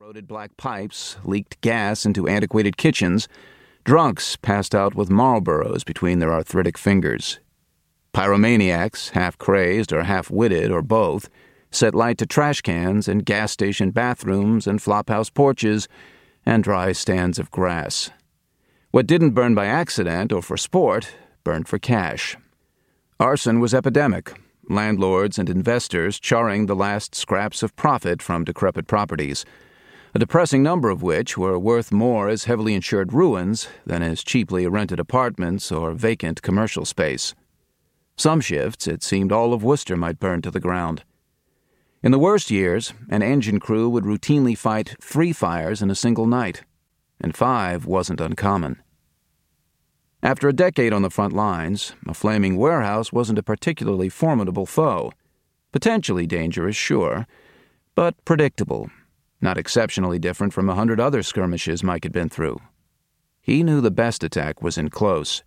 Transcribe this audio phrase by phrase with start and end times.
[0.00, 3.26] Corroded black pipes leaked gas into antiquated kitchens.
[3.82, 7.40] Drunks passed out with Marlboros between their arthritic fingers.
[8.14, 11.28] Pyromaniacs, half crazed or half witted or both,
[11.72, 15.88] set light to trash cans and gas station bathrooms and flophouse porches
[16.46, 18.08] and dry stands of grass.
[18.92, 21.12] What didn't burn by accident or for sport
[21.42, 22.36] burned for cash.
[23.18, 24.32] Arson was epidemic,
[24.68, 29.44] landlords and investors charring the last scraps of profit from decrepit properties,
[30.14, 34.66] a depressing number of which were worth more as heavily insured ruins than as cheaply
[34.66, 37.34] rented apartments or vacant commercial space.
[38.16, 41.04] Some shifts, it seemed all of Worcester might burn to the ground.
[42.02, 46.26] In the worst years, an engine crew would routinely fight three fires in a single
[46.26, 46.64] night,
[47.20, 48.82] and five wasn't uncommon.
[50.22, 55.12] After a decade on the front lines, a flaming warehouse wasn't a particularly formidable foe.
[55.70, 57.26] Potentially dangerous, sure,
[57.94, 58.90] but predictable,
[59.40, 62.60] not exceptionally different from a hundred other skirmishes Mike had been through.
[63.40, 65.42] He knew the best attack was in close.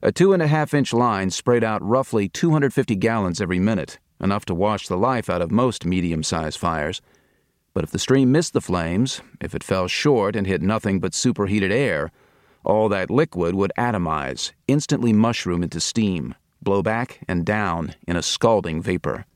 [0.00, 4.44] A two and a half inch line sprayed out roughly 250 gallons every minute, enough
[4.46, 7.00] to wash the life out of most medium sized fires.
[7.74, 11.14] But if the stream missed the flames, if it fell short and hit nothing but
[11.14, 12.10] superheated air,
[12.64, 18.22] all that liquid would atomize, instantly mushroom into steam, blow back and down in a
[18.22, 19.26] scalding vapor.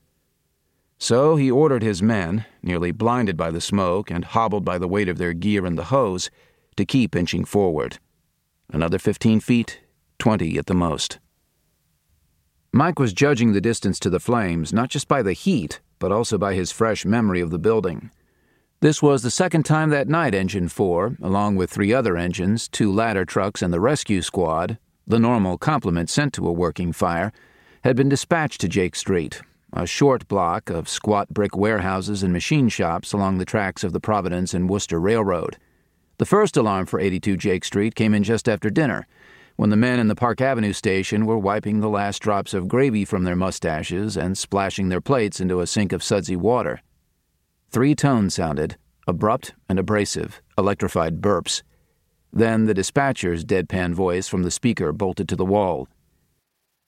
[1.03, 5.08] So he ordered his men, nearly blinded by the smoke and hobbled by the weight
[5.08, 6.31] of their gear and the hose,
[6.77, 7.98] to keep inching forward.
[8.72, 9.80] Another 15 feet,
[10.20, 11.19] 20 at the most.
[12.73, 16.39] Mike was judging the distance to the flames not just by the heat, but also
[16.39, 18.12] by his fresh memory of the building.
[18.78, 22.92] This was the second time that night Engine 4, along with three other engines, two
[22.92, 27.33] ladder trucks, and the rescue squad, the normal complement sent to a working fire,
[27.83, 29.42] had been dispatched to Jake Street,
[29.73, 34.01] a short block of squat brick warehouses and machine shops along the tracks of the
[34.01, 35.56] Providence and Worcester Railroad.
[36.19, 39.06] The first alarm for 82 Jake Street came in just after dinner,
[39.56, 43.05] when the men in the Park Avenue station were wiping the last drops of gravy
[43.05, 46.80] from their mustaches and splashing their plates into a sink of sudsy water.
[47.70, 48.77] Three tones sounded
[49.07, 51.63] abrupt and abrasive, electrified burps.
[52.33, 55.89] Then the dispatcher's deadpan voice from the speaker bolted to the wall.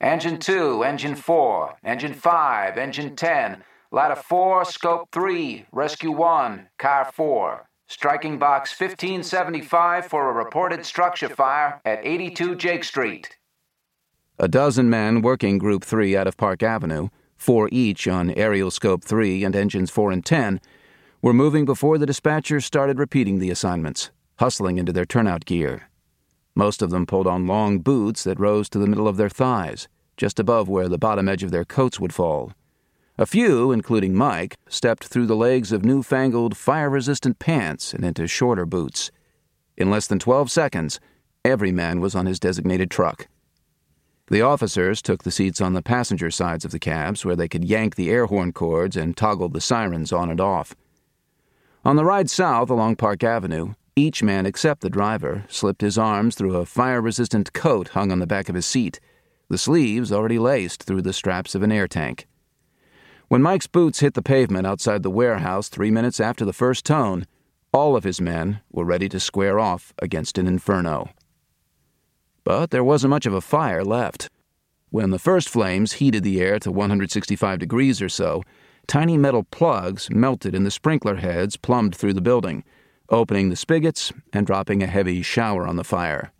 [0.04, 7.10] Engine 2, Engine 4, Engine 5, Engine 10, Ladder 4, Scope 3, Rescue 1, Car
[7.10, 7.66] 4.
[7.88, 13.38] Striking Box 1575 for a reported structure fire at 82 Jake Street.
[14.38, 19.02] A dozen men working Group 3 out of Park Avenue, four each on Aerial Scope
[19.02, 20.60] 3 and Engines 4 and 10,
[21.22, 25.88] were moving before the dispatchers started repeating the assignments, hustling into their turnout gear.
[26.54, 29.88] Most of them pulled on long boots that rose to the middle of their thighs,
[30.16, 32.52] just above where the bottom edge of their coats would fall.
[33.16, 38.26] A few, including Mike, stepped through the legs of newfangled fire resistant pants and into
[38.26, 39.10] shorter boots.
[39.76, 40.98] In less than 12 seconds,
[41.44, 43.28] every man was on his designated truck.
[44.28, 47.64] The officers took the seats on the passenger sides of the cabs where they could
[47.64, 50.74] yank the air horn cords and toggle the sirens on and off.
[51.84, 56.34] On the ride south along Park Avenue, each man except the driver slipped his arms
[56.34, 58.98] through a fire resistant coat hung on the back of his seat,
[59.54, 62.26] the sleeves already laced through the straps of an air tank.
[63.28, 67.24] When Mike's boots hit the pavement outside the warehouse three minutes after the first tone,
[67.72, 71.10] all of his men were ready to square off against an inferno.
[72.42, 74.28] But there wasn't much of a fire left.
[74.90, 78.42] When the first flames heated the air to 165 degrees or so,
[78.88, 82.64] Tiny metal plugs melted in the sprinkler heads plumbed through the building,
[83.08, 86.32] opening the spigots and dropping a heavy shower on the fire.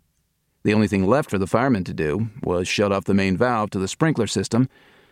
[0.65, 3.69] The only thing left for the firemen to do was shut off the main valve
[3.69, 4.67] to the sprinkler system,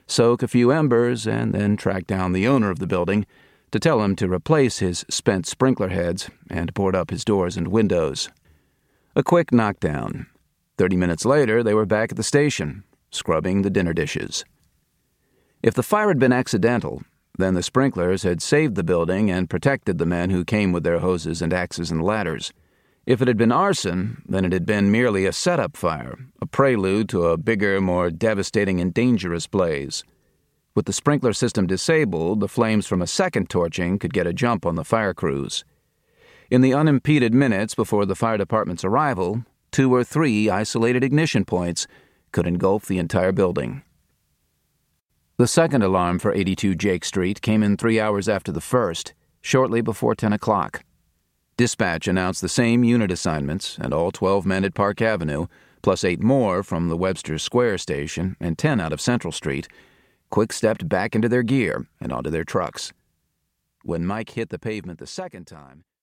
[0.08, 3.28] soak a few embers, and then track down the owner of the building
[3.70, 7.68] to tell him to replace his spent sprinkler heads and board up his doors and
[7.68, 8.32] windows.
[9.16, 10.26] A quick knockdown.
[10.80, 14.44] Thirty minutes later, they were back at the station, scrubbing the dinner dishes.
[15.62, 17.04] If the fire had been accidental,
[17.38, 20.98] then the sprinklers had saved the building and protected the men who came with their
[20.98, 22.52] hoses and axes and ladders.
[23.06, 27.10] If it had been arson, then it had been merely a setup fire, a prelude
[27.10, 30.06] to a bigger, more devastating and dangerous blaze.
[30.74, 34.66] With the sprinkler system disabled, the flames from a second torching could get a jump
[34.66, 35.66] on the fire crews.
[36.50, 41.88] In the unimpeded minutes before the fire department's arrival, two or three isolated ignition points
[42.32, 43.84] could engulf the entire building.
[45.38, 49.82] The second alarm for 82 Jake Street came in three hours after the first, shortly
[49.82, 50.86] before 10 o'clock.
[51.56, 55.46] Dispatch announced the same unit assignments, and all 12 men at Park Avenue,
[55.84, 59.68] plus eight more from the Webster Square station and 10 out of Central Street,
[60.32, 62.92] quick stepped back into their gear and onto their trucks.
[63.84, 65.84] When Mike hit the pavement the second time,